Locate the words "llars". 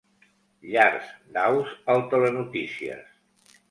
0.69-1.13